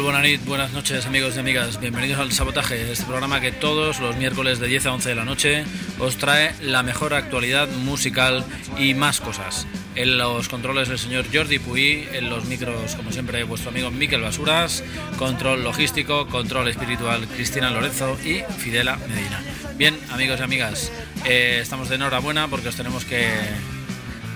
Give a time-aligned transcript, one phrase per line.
[0.00, 4.66] Buenas noches amigos y amigas, bienvenidos al Sabotaje, este programa que todos los miércoles de
[4.66, 5.64] 10 a 11 de la noche
[5.98, 8.44] os trae la mejor actualidad musical
[8.78, 9.66] y más cosas.
[9.94, 14.20] En los controles el señor Jordi Puy, en los micros como siempre vuestro amigo Miquel
[14.20, 14.84] Basuras,
[15.18, 19.42] control logístico, control espiritual Cristina Lorenzo y Fidela Medina.
[19.76, 20.92] Bien amigos y amigas,
[21.24, 23.30] eh, estamos de enhorabuena porque os tenemos que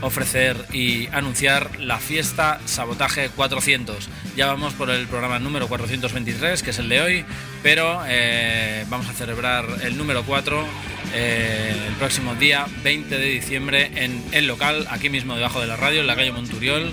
[0.01, 4.09] ofrecer y anunciar la fiesta Sabotaje 400.
[4.37, 7.25] Ya vamos por el programa número 423, que es el de hoy,
[7.63, 10.67] pero eh, vamos a celebrar el número 4
[11.13, 15.77] eh, el próximo día 20 de diciembre en el local, aquí mismo debajo de la
[15.77, 16.93] radio, en la calle Monturiol.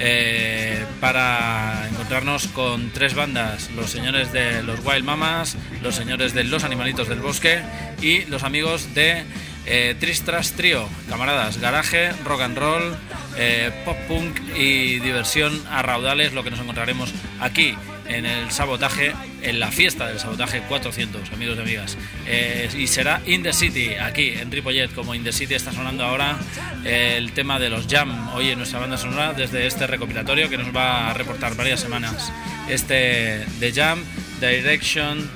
[0.00, 6.44] eh, para encontrarnos con tres bandas, los señores de los Wild Mamas, los señores de
[6.44, 7.60] los Animalitos del Bosque
[8.00, 9.24] y los amigos de
[9.70, 12.96] eh, Tristras Trio, camaradas, garaje, rock and roll,
[13.36, 19.12] eh, pop punk y diversión a raudales, lo que nos encontraremos aquí en el sabotaje,
[19.42, 21.98] en la fiesta del sabotaje 400, amigos y amigas.
[22.26, 26.02] Eh, y será In the City, aquí en Ripollet, como In the City está sonando
[26.02, 26.38] ahora
[26.86, 30.74] el tema de los Jam, hoy en nuestra banda sonora, desde este recopilatorio que nos
[30.74, 32.32] va a reportar varias semanas.
[32.70, 34.02] Este de Jam,
[34.40, 35.30] Direction,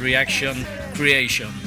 [0.00, 0.66] Reaction,
[0.96, 1.63] Creation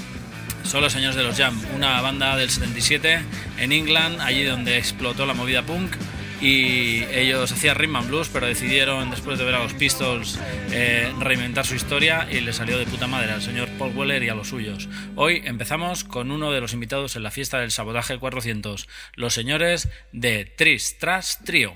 [0.68, 3.22] son los señores de los Jam, una banda del 77
[3.58, 5.96] en England, allí donde explotó la movida punk.
[6.42, 10.38] Y ellos hacían rhythm and blues, pero decidieron, después de ver a los Pistols,
[10.72, 14.30] eh, reinventar su historia y le salió de puta madre al señor Paul Weller y
[14.30, 14.88] a los suyos.
[15.16, 19.90] Hoy empezamos con uno de los invitados en la fiesta del Sabotaje 400, los señores
[20.12, 21.76] de Tris Tras Trio.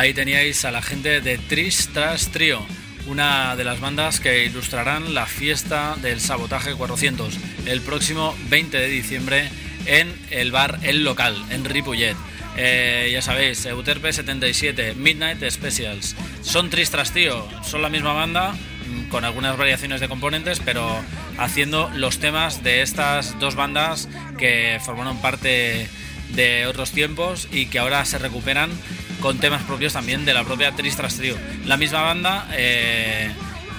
[0.00, 2.64] Ahí teníais a la gente de Tristras Trio,
[3.06, 7.34] una de las bandas que ilustrarán la fiesta del Sabotaje 400
[7.66, 9.50] el próximo 20 de diciembre
[9.84, 12.16] en el bar El Local, en Ripollet.
[12.56, 16.16] Eh, ya sabéis, Euterpe 77, Midnight Specials.
[16.40, 20.98] Son Tristras Trio, son la misma banda, mm, con algunas variaciones de componentes, pero
[21.36, 24.08] haciendo los temas de estas dos bandas
[24.38, 25.90] que formaron parte
[26.30, 28.70] de otros tiempos y que ahora se recuperan
[29.20, 31.36] con temas propios también de la propia Tristras Trio.
[31.66, 33.30] La misma banda eh,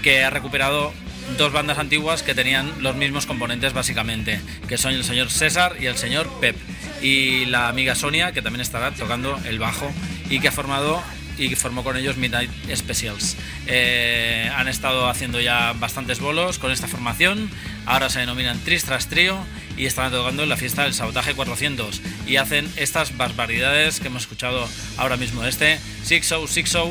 [0.02, 0.94] que ha recuperado
[1.38, 5.86] dos bandas antiguas que tenían los mismos componentes básicamente, que son el señor César y
[5.86, 6.56] el señor Pep.
[7.02, 9.92] Y la amiga Sonia, que también estará tocando el bajo
[10.30, 11.02] y que ha formado
[11.38, 13.38] y formó con ellos Midnight Specials.
[13.68, 17.50] Eh, han estado haciendo ya bastantes bolos con esta formación,
[17.86, 19.44] ahora se denominan Tristras Trio
[19.82, 24.22] y están tocando en la fiesta del Sabotaje 400 y hacen estas barbaridades que hemos
[24.22, 26.82] escuchado ahora mismo, este 6060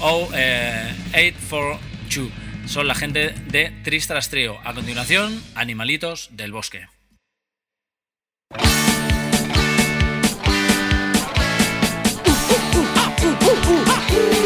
[0.00, 2.30] o eh, 842.
[2.66, 4.58] Son la gente de Tristras Trio.
[4.62, 6.86] A continuación, Animalitos del Bosque.
[13.44, 14.43] Cierro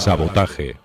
[0.00, 0.79] Sabotaje.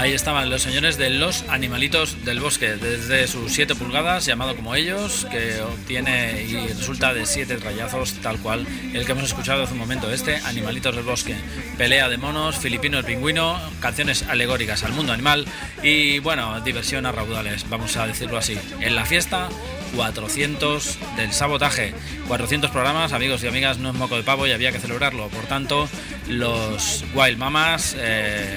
[0.00, 4.74] Ahí estaban los señores de los animalitos del bosque, desde sus 7 pulgadas, llamado como
[4.74, 9.74] ellos, que obtiene y resulta de 7 rayazos, tal cual el que hemos escuchado hace
[9.74, 10.10] un momento.
[10.10, 11.36] Este, Animalitos del bosque,
[11.76, 15.44] pelea de monos, filipino el pingüino, canciones alegóricas al mundo animal
[15.82, 18.58] y, bueno, diversión a raudales, vamos a decirlo así.
[18.80, 19.50] En la fiesta
[19.96, 21.94] 400 del sabotaje.
[22.28, 25.28] 400 programas, amigos y amigas, no es moco de pavo y había que celebrarlo.
[25.28, 25.88] Por tanto,
[26.28, 28.56] los Wild Mamas, eh,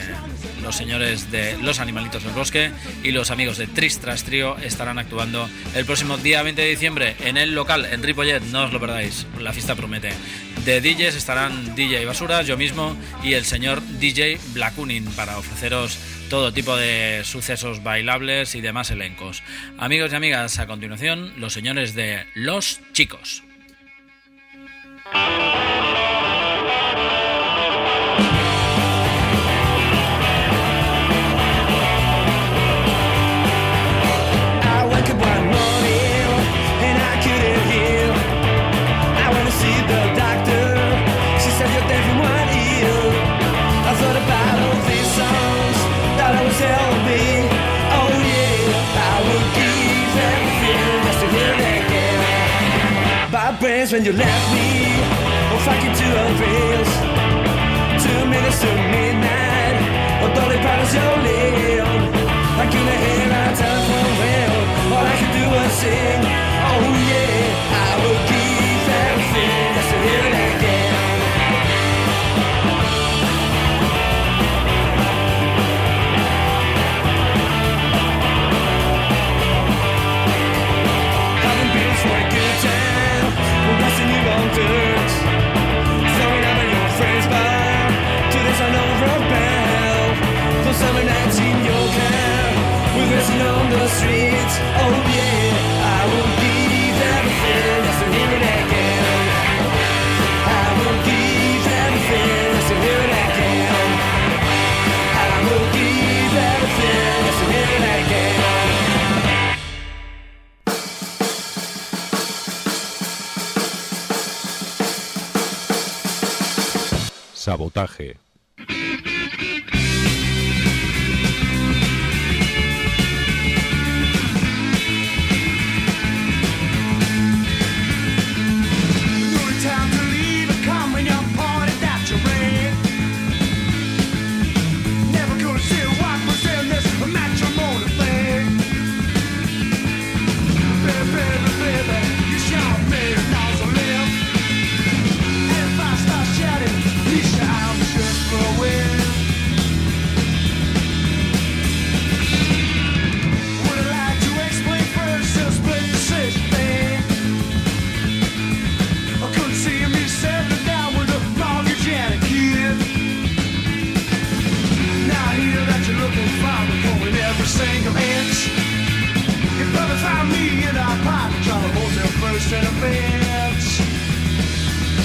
[0.63, 2.71] los señores de Los Animalitos del Bosque
[3.03, 7.37] y los amigos de Tristras Trío estarán actuando el próximo día 20 de diciembre en
[7.37, 8.41] el local en Ripollet.
[8.51, 10.13] No os lo perdáis, la fiesta promete.
[10.65, 16.53] De DJs estarán DJ Basuras, yo mismo y el señor DJ Blackunin para ofreceros todo
[16.53, 19.43] tipo de sucesos bailables y demás elencos.
[19.77, 23.43] Amigos y amigas, a continuación, los señores de Los Chicos.
[53.91, 54.95] When you left me.
[55.51, 57.02] Oh fuck you to a rails.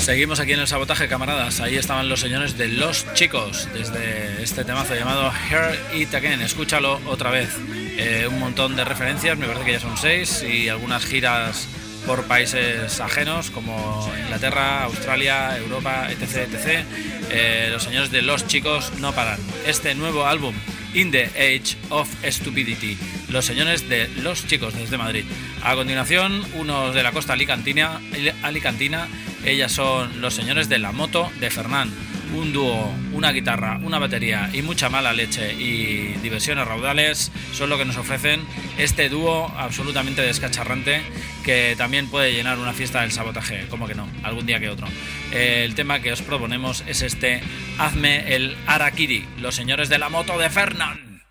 [0.09, 1.61] Seguimos aquí en el sabotaje, camaradas.
[1.61, 6.41] Ahí estaban los señores de Los Chicos, desde este temazo llamado Hear It Again.
[6.41, 7.55] Escúchalo otra vez.
[7.99, 11.69] Eh, un montón de referencias, me parece que ya son seis, y algunas giras
[12.07, 16.55] por países ajenos como Inglaterra, Australia, Europa, etc.
[16.55, 16.87] etc.
[17.29, 19.39] Eh, los señores de Los Chicos no paran.
[19.67, 20.55] Este nuevo álbum,
[20.95, 22.97] In the Age of Stupidity.
[23.29, 25.27] Los señores de Los Chicos desde Madrid.
[25.63, 28.01] A continuación, unos de la costa alicantina,
[28.43, 29.07] alicantina
[29.45, 31.91] ellas son los señores de la moto de Fernán.
[32.35, 37.79] Un dúo, una guitarra, una batería y mucha mala leche y diversiones raudales son lo
[37.79, 38.43] que nos ofrecen
[38.77, 41.01] este dúo absolutamente descacharrante
[41.43, 44.87] que también puede llenar una fiesta del sabotaje, como que no, algún día que otro.
[45.33, 47.41] El tema que os proponemos es este
[47.79, 51.23] Hazme el Arakiri, los señores de la moto de Fernán.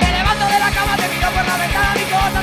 [0.00, 0.96] Me levanto de la cama,
[2.10, 2.42] cuando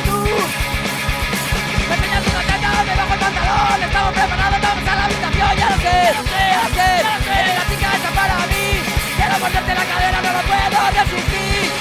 [3.31, 6.69] pantalón, estamos preparados, vamos a la habitación, ya lo sé, ya lo sé, ya lo
[6.75, 8.65] sé, ya lo sé, la chica está para mí,
[9.15, 11.71] quiero morderte la cadera, no lo puedo resistir.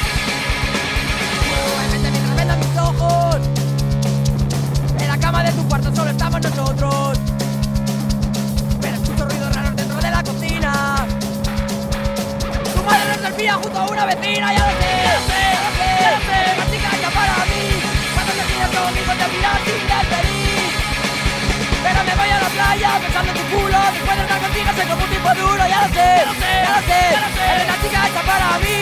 [1.51, 3.37] Muévete mientras mis ojos.
[4.99, 7.19] En la cama de tu cuarto solo estamos nosotros.
[8.81, 11.07] Pero escucho ruidos raros dentro de la cocina.
[12.75, 15.41] Tu madre no se espía junto a una vecina, ya lo sé, ya lo sé,
[15.55, 16.41] ya lo sé, ya lo sé.
[16.59, 17.63] La chica hecha para mí.
[18.15, 20.40] Cuando te quieres conmigo te miras sin despedir.
[21.83, 23.79] Pero me voy a la playa pensando en tu culo.
[23.95, 26.53] Después de estar contigo soy como un tipo duro Ya lo sé, ya lo sé,
[26.61, 28.81] ya lo sé, Eres la chica hecha para mí.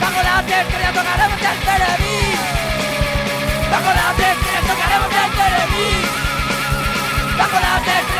[0.00, 2.40] Bajo las estrellas tocaremos el televis
[3.70, 6.08] Bajo las estrellas tocaremos el televis
[7.36, 8.19] Bajo las estrellas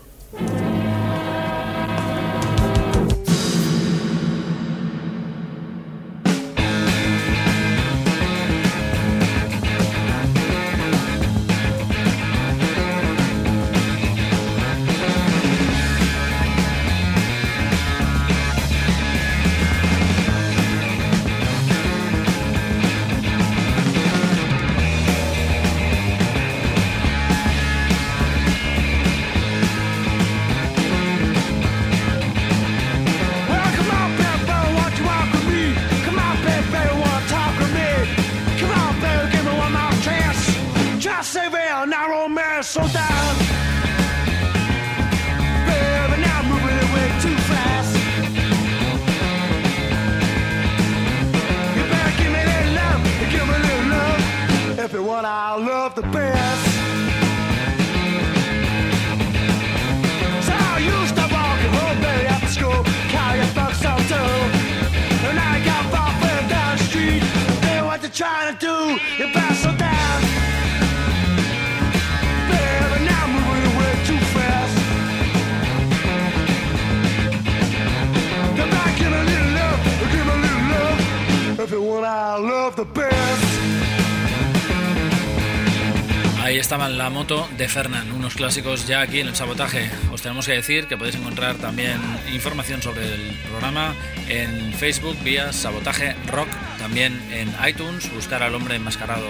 [86.89, 89.91] La moto de Fernand, unos clásicos ya aquí en el sabotaje.
[90.11, 92.01] Os tenemos que decir que podéis encontrar también
[92.33, 93.93] información sobre el programa
[94.27, 96.47] en Facebook vía Sabotaje Rock,
[96.79, 99.27] también en iTunes, buscar al hombre enmascarado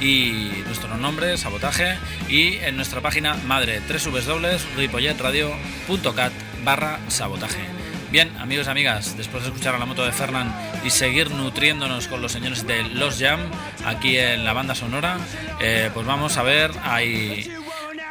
[0.00, 6.32] y nuestro nombre, Sabotaje, y en nuestra página madre www.ripolletradio.cat
[6.64, 7.73] barra sabotaje.
[8.14, 10.54] Bien, amigos y amigas, después de escuchar a la moto de Fernand
[10.86, 13.40] y seguir nutriéndonos con los señores de Los Jam
[13.84, 15.18] aquí en la banda sonora,
[15.60, 17.50] eh, pues vamos a ver ahí.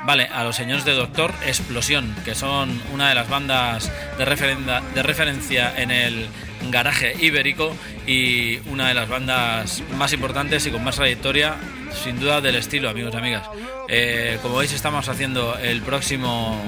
[0.05, 5.73] Vale, a los señores de Doctor Explosión, que son una de las bandas de, referencia
[5.81, 6.27] en el
[6.69, 7.73] garaje ibérico
[8.05, 11.55] y una de las bandas más importantes y con más trayectoria,
[12.03, 13.49] sin duda, del estilo, amigos y amigas.
[13.87, 16.61] Eh, como veis, estamos haciendo el próximo.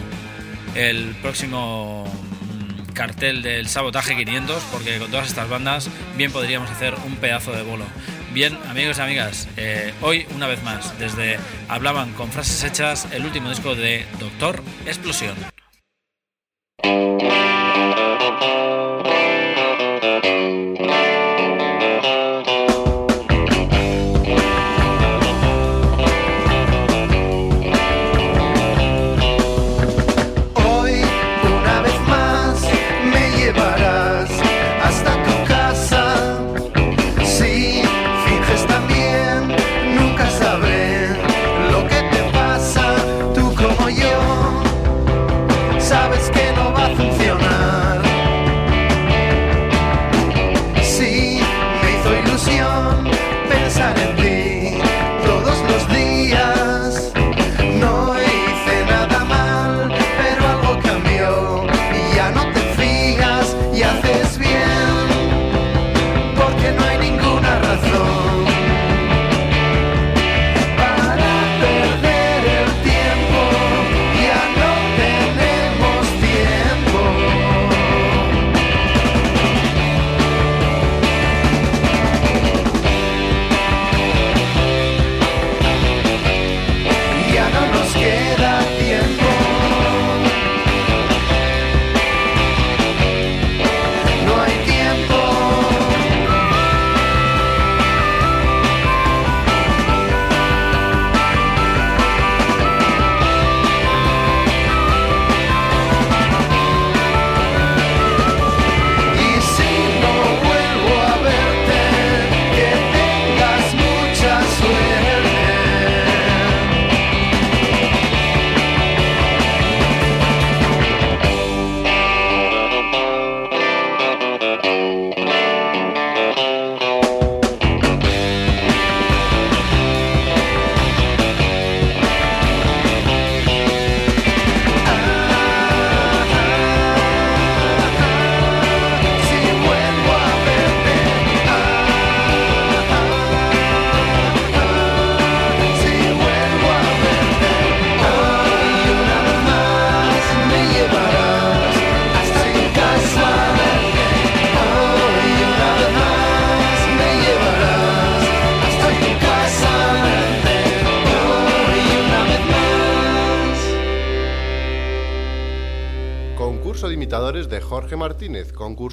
[0.73, 2.05] El próximo
[2.95, 7.61] cartel del Sabotaje 500, porque con todas estas bandas bien podríamos hacer un pedazo de
[7.61, 7.85] bolo.
[8.33, 11.37] Bien, amigos y amigas, eh, hoy una vez más, desde
[11.69, 15.35] Hablaban con frases hechas, el último disco de Doctor Explosión.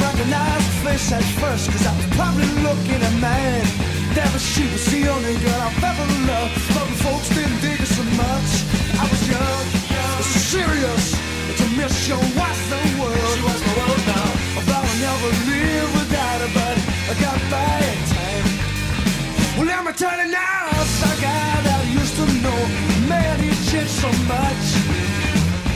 [0.00, 3.66] Recognize the face at first, cause I was probably looking at mine.
[4.16, 6.54] Never she was the only girl I've ever loved.
[6.74, 8.50] But the folks didn't dig her so much.
[8.98, 9.64] I was young,
[10.24, 11.04] so serious.
[11.58, 13.34] To miss your wife's the world.
[13.36, 14.28] She was the world now.
[14.58, 16.76] I thought I'd never live without her, but
[17.10, 18.46] I got by in time.
[19.58, 20.70] Well, tell you now,
[21.20, 22.60] guy that I used to know,
[23.08, 24.64] man, he changed so much.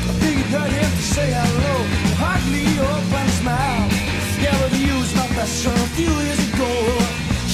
[0.09, 1.75] I think it hurt him to say hello,
[2.17, 4.04] hardly open smile.
[4.45, 6.69] Yeah, was my best friend a few years ago.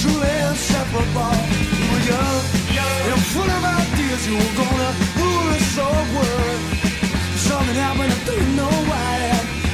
[0.01, 1.39] Truly inseparable.
[1.79, 2.43] We were young,
[3.11, 4.21] and full of ideas.
[4.27, 6.61] You were gonna rule this whole world.
[7.47, 9.15] Something happened, I didn't know why,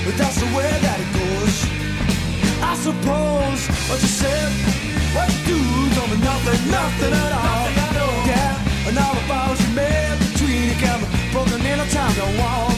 [0.05, 1.55] but that's the way that it goes.
[2.61, 4.49] I suppose what you said,
[5.15, 5.59] what you do,
[5.97, 7.65] don't mean nothing, nothing at all.
[8.29, 10.99] Yeah, and all the vows you made between you can
[11.33, 12.76] broken in a time to wall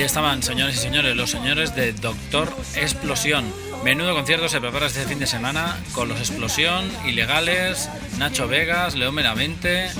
[0.00, 3.44] Ahí estaban, señores y señores, los señores de Doctor Explosión.
[3.84, 9.14] Menudo concierto se prepara este fin de semana con los Explosión, Ilegales, Nacho Vegas, León
[9.14, 9.90] Meramente,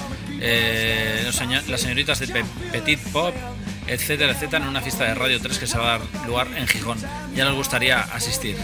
[0.40, 1.30] eh,
[1.68, 3.34] las señoritas de Pe- Petit Pop,
[3.88, 6.66] etcétera, etcétera, en una fiesta de Radio 3 que se va a dar lugar en
[6.66, 6.96] Gijón.
[7.34, 8.56] Ya nos gustaría asistir.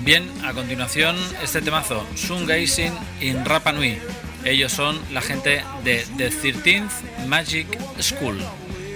[0.00, 3.98] Bien, a continuación este temazo, Sun Gazing in Rapa Nui.
[4.42, 7.66] Ellos son la gente de The 13th Magic
[8.00, 8.38] School,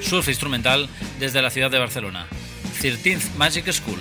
[0.03, 2.27] surf instrumental desde la ciudad de Barcelona.
[2.81, 4.01] 13th Magic School.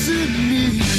[0.00, 0.89] kiss me.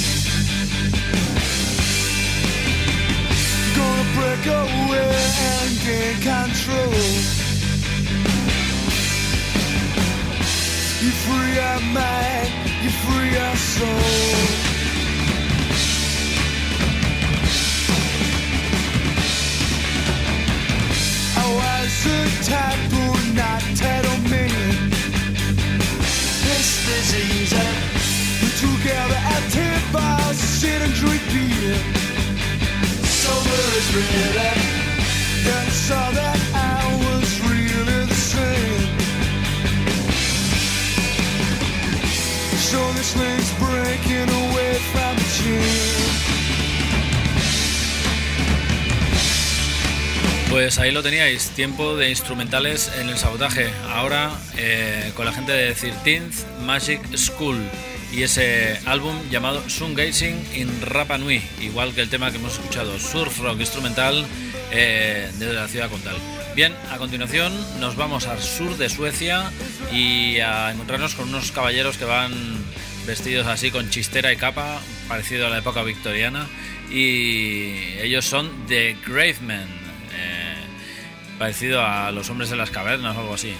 [51.55, 53.69] Tiempo de instrumentales en el sabotaje.
[53.89, 57.59] Ahora eh, con la gente de 13th Magic School
[58.11, 62.53] y ese álbum llamado Sun Gazing in Rapa Nui, igual que el tema que hemos
[62.53, 64.25] escuchado, surf rock instrumental
[64.71, 66.15] eh, desde la ciudad condal.
[66.55, 69.51] Bien, a continuación nos vamos al sur de Suecia
[69.93, 72.33] y a encontrarnos con unos caballeros que van
[73.05, 76.47] vestidos así con chistera y capa, parecido a la época victoriana,
[76.89, 79.80] y ellos son The Gravemen
[81.41, 83.53] parecido a los hombres de las cavernas o algo así.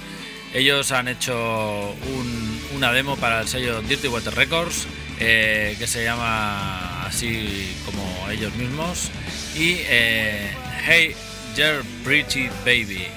[0.54, 4.86] Ellos han hecho un- una demo para el sello Dirty Water Records
[5.20, 9.10] eh, que se llama así como ellos mismos
[9.56, 10.52] y eh,
[10.86, 11.16] Hey
[11.58, 13.08] You're Pretty Baby.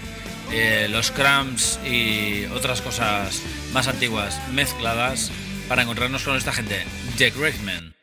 [0.52, 5.30] Eh, los cramps y otras cosas más antiguas mezcladas
[5.68, 6.84] para encontrarnos con esta gente,
[7.18, 7.93] The Gravemen.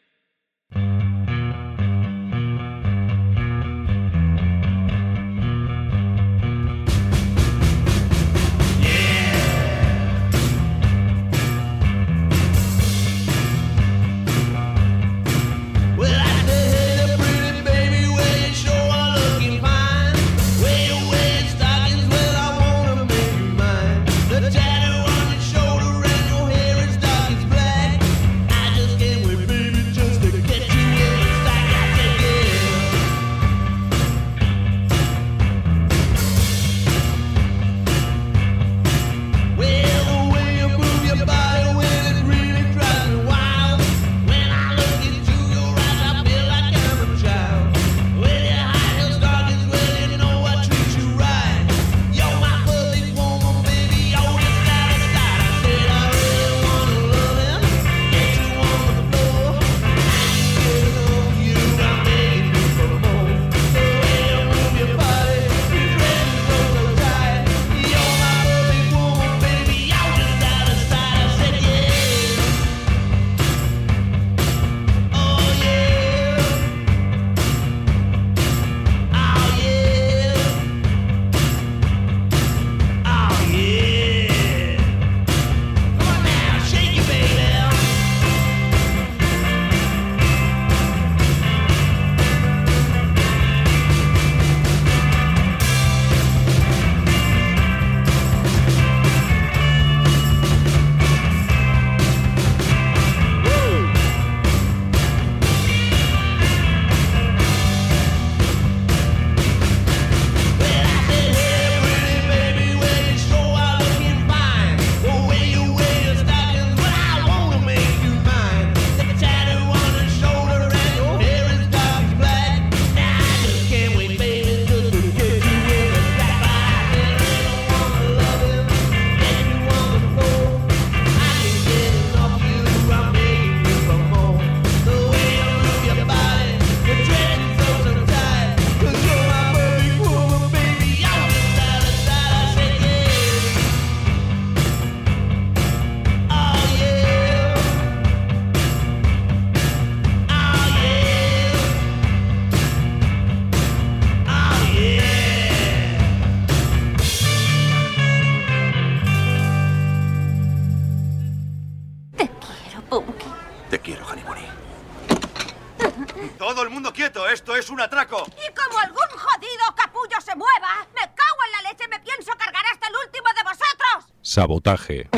[174.31, 175.09] Sabotaje.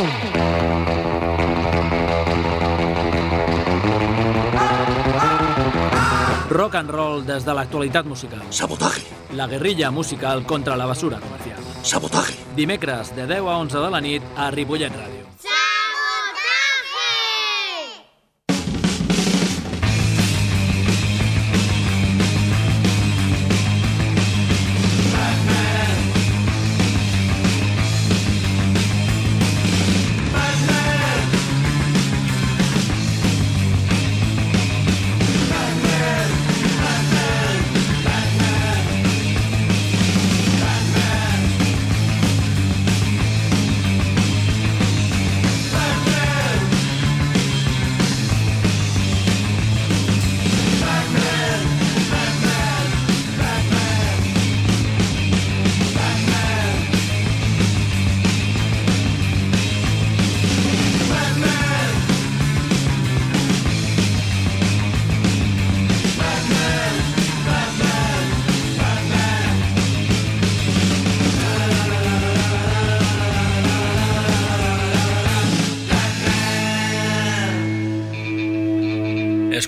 [6.49, 8.41] Rock and roll des de l'actualitat musical.
[8.49, 9.05] Sabotaje.
[9.37, 11.61] La guerrilla musical contra la basura comercial.
[11.83, 12.39] Sabotaje.
[12.55, 15.12] Dimecres, de 10 a 11 de la nit, a Ripollet Ràdio.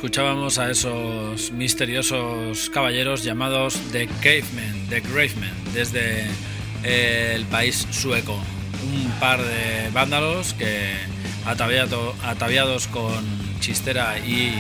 [0.06, 6.28] Escuchábamos a esos misteriosos caballeros llamados The Cavemen, The Gravemen, desde
[6.84, 8.36] eh, el país sueco.
[8.84, 10.94] Un par de vándalos que,
[11.48, 13.26] ataviado- ataviados con
[13.62, 14.54] chistera y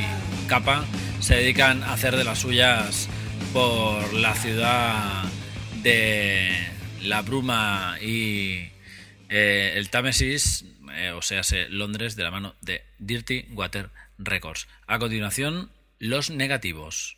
[0.48, 0.84] capa,
[1.20, 3.08] se dedican a hacer de las suyas
[3.54, 5.26] por la ciudad
[5.84, 6.58] de
[7.04, 8.72] la bruma y
[9.30, 14.68] eh, el Támesis, eh, o sea, se- Londres, de la mano de Dirty Water Records.
[14.88, 17.18] A continuación, los negativos.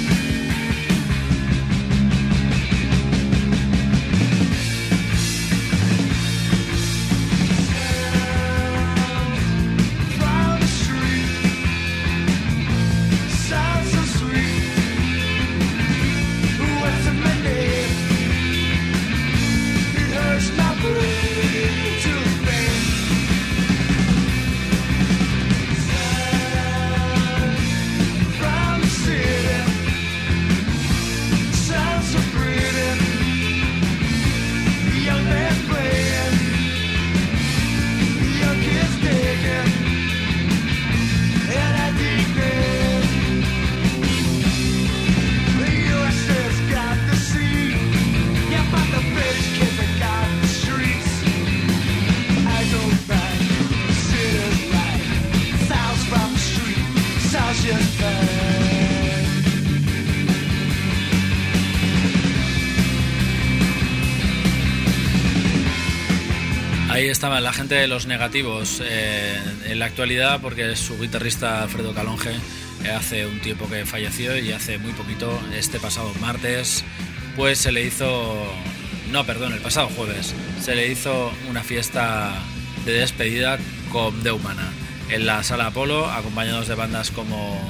[67.21, 72.31] Estaba la gente de los negativos eh, en la actualidad porque su guitarrista Alfredo Calonge
[72.83, 76.83] eh, hace un tiempo que falleció y hace muy poquito, este pasado martes,
[77.35, 78.51] pues se le hizo,
[79.11, 82.33] no, perdón, el pasado jueves, se le hizo una fiesta
[82.85, 83.59] de despedida
[83.91, 84.67] con De Humana.
[85.11, 87.61] En la sala Apolo, acompañados de bandas como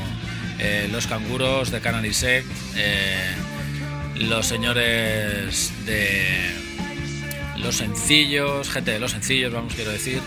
[0.60, 2.47] eh, Los Canguros de Canary Sect,
[2.78, 3.36] eh,
[4.16, 6.61] los señores de
[7.62, 10.20] los sencillos, gente de los sencillos, vamos, quiero decir,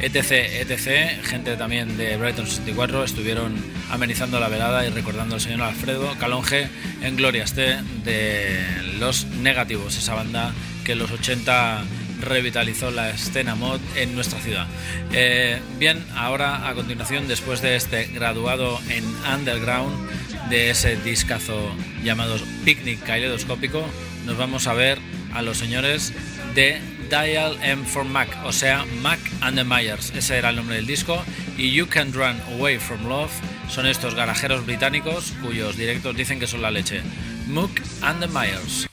[0.00, 3.54] etc, etc, gente también de Brighton 64, estuvieron
[3.90, 6.68] amenizando la velada y recordando al señor Alfredo Calonge
[7.02, 8.58] en Gloria esté de
[8.98, 10.52] Los Negativos, esa banda
[10.84, 11.84] que en los 80
[12.20, 14.66] revitalizó la escena mod en nuestra ciudad.
[15.12, 20.08] Eh, bien, ahora a continuación, después de este graduado en Underground,
[20.48, 23.84] de ese discazo llamado Picnic Caleidoscópico,
[24.26, 24.98] nos vamos a ver
[25.32, 26.12] a los señores
[26.54, 30.76] de Dial M for Mac, o sea, Mac and the Myers, ese era el nombre
[30.76, 31.22] del disco,
[31.56, 33.30] y You Can Run Away from Love
[33.68, 37.02] son estos garajeros británicos cuyos directos dicen que son la leche.
[37.48, 37.70] Mook
[38.02, 38.88] and the Myers.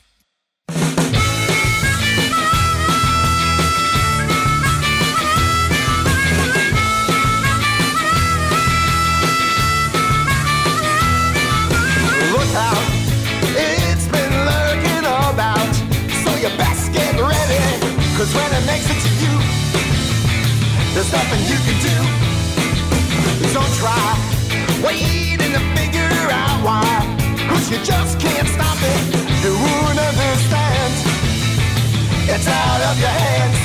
[18.29, 19.33] Cause when it makes it to you,
[20.93, 21.97] there's nothing you can do.
[23.57, 24.05] Don't try
[24.85, 26.85] waiting to figure out why.
[27.49, 29.01] Cause you just can't stop it.
[29.41, 30.93] You won't understand.
[32.29, 33.57] It's out of your hands.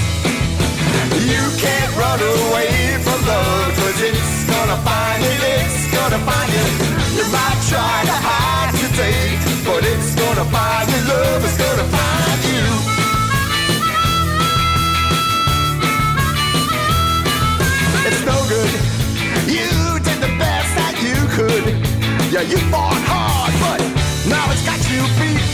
[1.29, 3.69] You can't run away from love.
[3.77, 6.67] Cause it's gonna find you, it's gonna find you.
[7.21, 9.37] You might try to hide today,
[9.67, 11.01] but it's gonna find you.
[11.05, 12.94] Love is gonna find you.
[18.25, 18.73] No good.
[19.47, 21.65] You did the best that you could.
[22.33, 23.81] Yeah, you fought hard, but
[24.29, 25.45] now it's got you beat.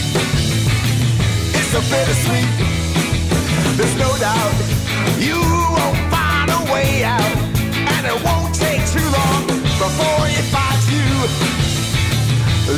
[1.50, 2.50] It's a bittersweet.
[3.74, 4.54] There's no doubt
[5.18, 7.36] you won't find a way out,
[7.74, 11.10] and it won't take too long before it finds you.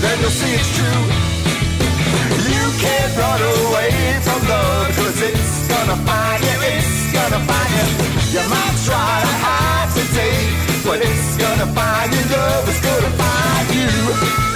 [0.01, 1.42] Then you'll see it's true.
[2.53, 3.91] You can't run away
[4.23, 7.89] from love, cause it's gonna find you, it's gonna find you.
[8.35, 10.41] You might try to hide today,
[10.85, 14.52] but it's gonna find you, love is gonna find you.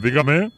[0.00, 0.57] Dígame.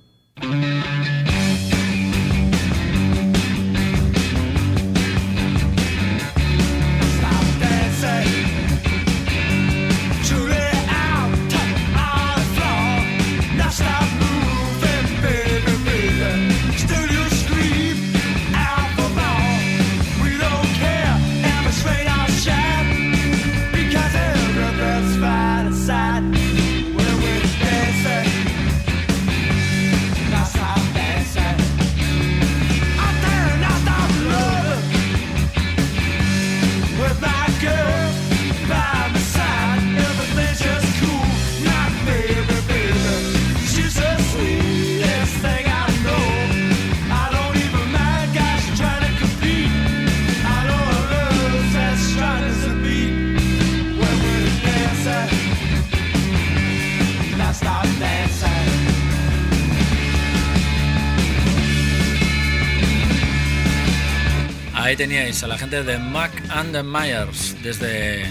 [65.00, 68.26] Teníais a la gente de Mac and the Myers desde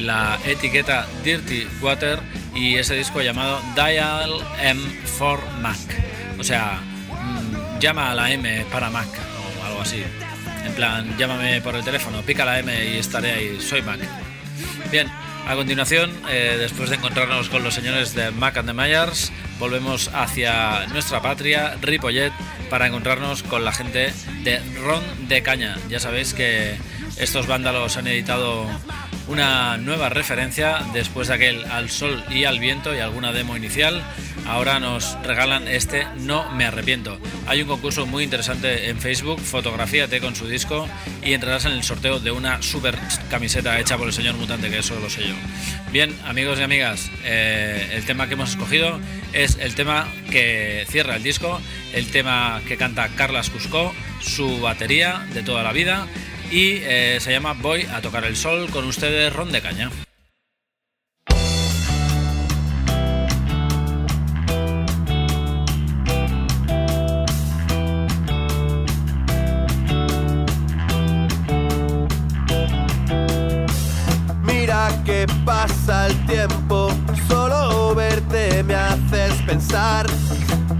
[0.00, 2.18] la etiqueta Dirty Water
[2.56, 5.78] y ese disco llamado Dial M for Mac.
[6.36, 10.02] O sea, mm, llama a la M para Mac o algo así.
[10.66, 14.00] En plan, llámame por el teléfono, pica la M y estaré ahí, soy Mac.
[14.90, 15.06] Bien,
[15.46, 20.10] a continuación, eh, después de encontrarnos con los señores de Mac and the Myers, volvemos
[20.12, 22.32] hacia nuestra patria, Ripollet,
[22.68, 24.12] para encontrarnos con la gente
[24.42, 25.76] de Ron de Caña.
[25.88, 26.76] Ya sabéis que
[27.16, 28.66] estos vándalos han editado
[29.28, 34.02] una nueva referencia después de aquel Al Sol y al Viento y alguna demo inicial.
[34.48, 37.18] Ahora nos regalan este No Me Arrepiento.
[37.46, 40.88] Hay un concurso muy interesante en Facebook, fotografíate con su disco
[41.22, 44.78] y entrarás en el sorteo de una super camiseta hecha por el señor Mutante, que
[44.78, 45.34] eso lo sé yo.
[45.92, 48.98] Bien, amigos y amigas, eh, el tema que hemos escogido
[49.34, 51.60] es el tema que cierra el disco,
[51.92, 56.06] el tema que canta Carlas Cusco, su batería de toda la vida
[56.50, 59.90] y eh, se llama Voy a tocar el sol con ustedes Ron de Caña.
[75.44, 76.90] Pasa el tiempo,
[77.26, 80.06] solo verte me haces pensar.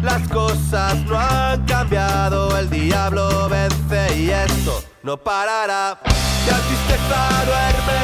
[0.02, 5.98] Las cosas no han cambiado, el diablo vence y esto no parará.
[6.46, 8.02] La tristeza duerme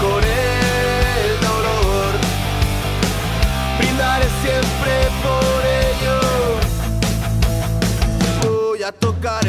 [0.00, 2.12] con el dolor.
[3.78, 6.18] Brindaré siempre por ello.
[8.42, 9.39] Voy a tocar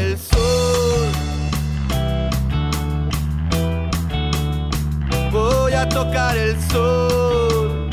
[5.94, 7.90] tocar el sol.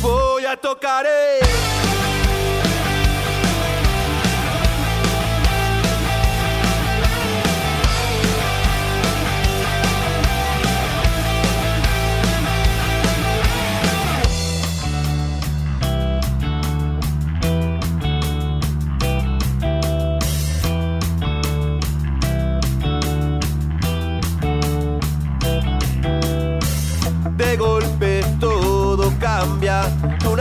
[0.00, 1.51] Voy a tocar el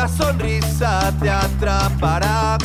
[0.02, 2.58] una sonrisa te atrapará.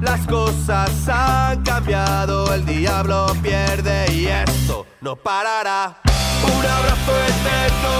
[0.00, 5.96] Las cosas han cambiado, el diablo pierde y esto no parará.
[6.42, 7.92] Un abrazo eterno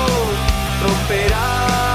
[0.83, 1.86] romperá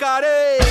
[0.00, 0.69] Voy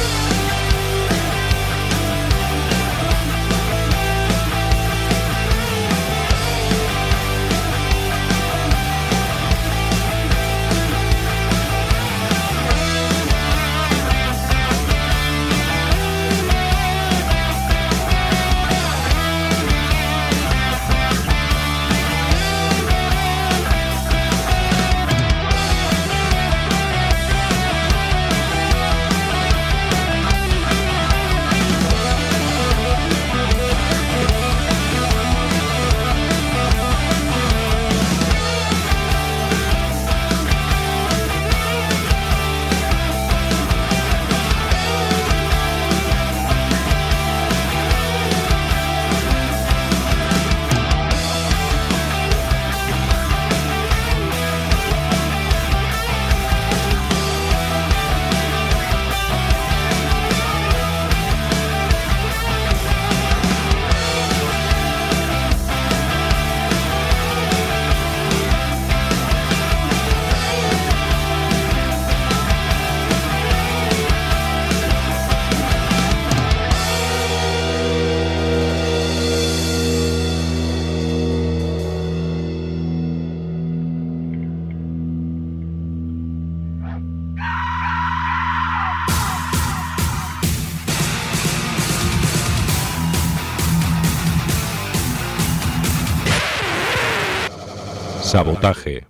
[98.30, 99.02] Sabotaje.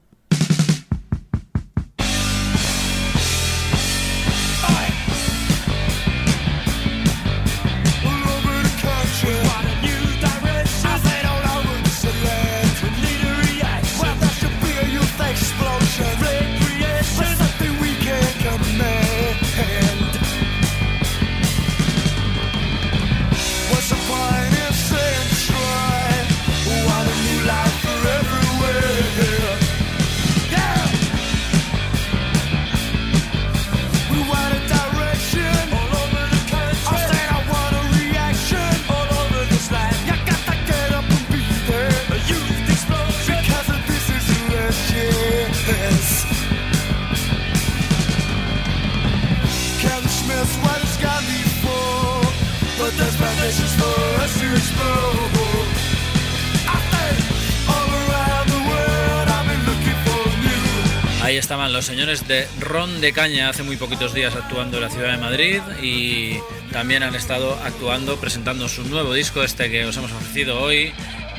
[63.01, 66.37] De Caña hace muy poquitos días actuando en la ciudad de Madrid y
[66.73, 70.91] también han estado actuando presentando su nuevo disco, este que os hemos ofrecido hoy,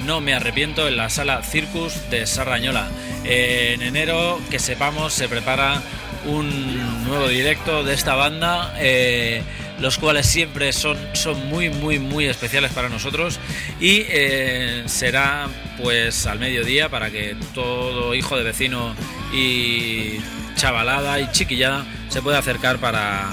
[0.06, 2.88] No me arrepiento, en la sala Circus de Sarrañola.
[3.24, 5.82] En enero, que sepamos, se prepara
[6.24, 9.42] un nuevo directo de esta banda, eh,
[9.80, 13.38] los cuales siempre son, son muy, muy, muy especiales para nosotros
[13.80, 15.48] y eh, será
[15.82, 18.94] pues al mediodía para que todo hijo de vecino
[19.32, 20.20] y
[20.60, 23.30] chavalada y chiquillada se pueda acercar para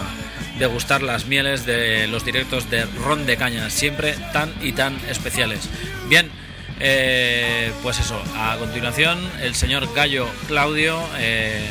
[0.60, 5.68] degustar las mieles de los directos de Ron de Caña, siempre tan y tan especiales.
[6.08, 6.32] Bien,
[6.80, 11.68] eh, pues eso, a continuación el señor Gallo Claudio eh,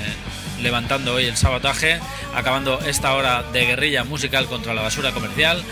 [0.60, 2.00] levantando hoy el sabotaje,
[2.34, 5.62] acabando esta hora de guerrilla musical contra la basura comercial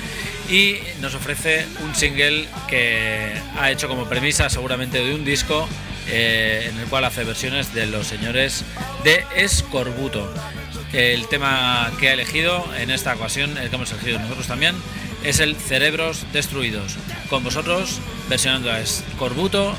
[0.48, 5.68] y nos ofrece un single que ha hecho como premisa seguramente de un disco
[6.08, 8.64] eh, en el cual hace versiones de los señores
[9.02, 10.32] de Escorbuto.
[10.92, 14.76] El tema que ha elegido en esta ocasión, el que hemos elegido nosotros también,
[15.24, 16.96] es el Cerebros Destruidos.
[17.28, 19.74] Con vosotros, versionando a Escorbuto,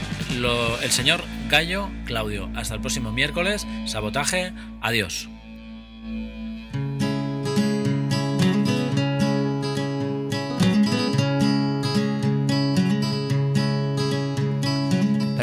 [0.82, 2.50] el señor Gallo Claudio.
[2.56, 4.52] Hasta el próximo miércoles, sabotaje,
[4.82, 5.30] adiós.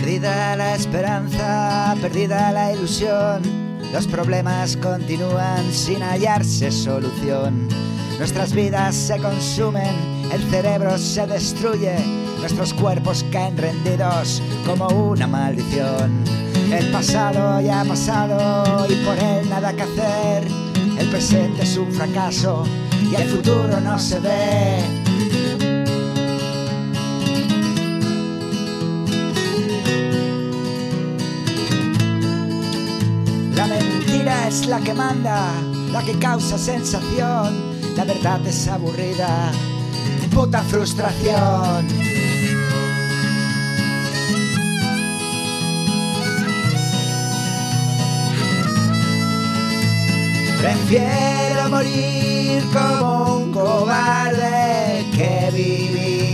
[0.03, 3.41] Perdida la esperanza, perdida la ilusión,
[3.93, 7.69] los problemas continúan sin hallarse solución.
[8.19, 9.95] Nuestras vidas se consumen,
[10.33, 11.95] el cerebro se destruye,
[12.41, 16.25] nuestros cuerpos caen rendidos como una maldición.
[16.73, 20.49] El pasado ya ha pasado y por él nada que hacer.
[20.99, 22.65] El presente es un fracaso
[23.09, 25.02] y el futuro no se ve.
[34.53, 35.51] Es la que manda,
[35.91, 37.49] la que causa sensación.
[37.97, 39.51] La verdad es aburrida,
[40.35, 41.87] puta frustración.
[50.61, 56.32] Prefiero morir como un cobarde que vivir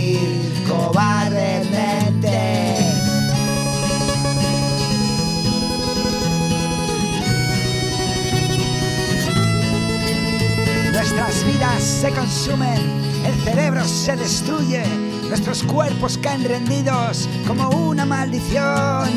[11.59, 12.79] vidas se consumen,
[13.25, 14.81] el cerebro se destruye,
[15.27, 19.09] nuestros cuerpos caen rendidos como una maldición.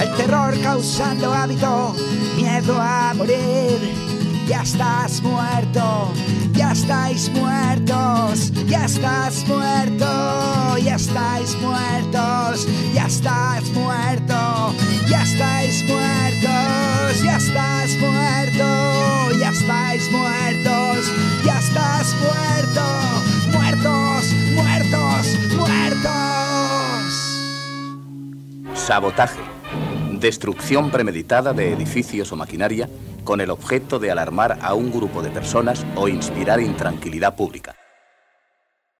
[0.00, 1.94] El terror causando hábito,
[2.36, 3.78] miedo a morir.
[4.48, 6.12] Ya estás muerto,
[6.52, 14.74] ya estáis muertos, ya estás muerto, ya estáis muertos, ya estás muerto,
[15.08, 21.12] ya estáis muertos, ya estás muerto, ya estáis muertos,
[21.44, 22.82] ya estás muerto,
[23.52, 26.12] muertos, muertos, muertos.
[28.74, 29.40] Sabotaje.
[30.12, 32.88] Destrucción premeditada de edificios o maquinaria
[33.24, 37.81] con el objeto de alarmar a un grupo de personas o inspirar intranquilidad pública.